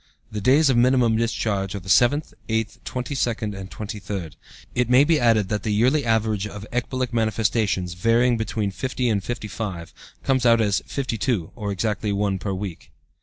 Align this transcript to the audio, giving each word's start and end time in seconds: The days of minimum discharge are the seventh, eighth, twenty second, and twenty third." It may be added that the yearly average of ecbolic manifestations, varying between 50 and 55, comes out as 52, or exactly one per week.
The 0.31 0.41
days 0.41 0.71
of 0.71 0.77
minimum 0.77 1.15
discharge 1.15 1.75
are 1.75 1.79
the 1.79 1.87
seventh, 1.87 2.33
eighth, 2.49 2.83
twenty 2.83 3.13
second, 3.13 3.53
and 3.53 3.69
twenty 3.69 3.99
third." 3.99 4.35
It 4.73 4.89
may 4.89 5.03
be 5.03 5.19
added 5.19 5.47
that 5.49 5.61
the 5.61 5.71
yearly 5.75 6.05
average 6.05 6.47
of 6.47 6.65
ecbolic 6.73 7.13
manifestations, 7.13 7.93
varying 7.93 8.35
between 8.35 8.71
50 8.71 9.09
and 9.09 9.23
55, 9.23 9.93
comes 10.23 10.43
out 10.43 10.59
as 10.59 10.81
52, 10.87 11.51
or 11.55 11.71
exactly 11.71 12.11
one 12.11 12.39
per 12.39 12.51
week. 12.51 12.89